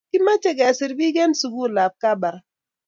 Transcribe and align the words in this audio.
Kimache 0.09 0.51
kesir 0.57 0.91
pik 0.97 1.15
en 1.23 1.31
sukul 1.39 1.75
ab 1.85 1.93
kabarak 2.01 2.45